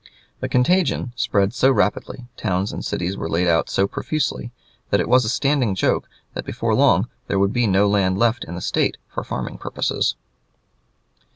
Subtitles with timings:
[0.39, 4.51] The contagion spread so rapidly, towns and cities were laid out so profusely,
[4.89, 8.43] that it was a standing joke that before long there would be no land left
[8.43, 10.15] in the State for farming purposes.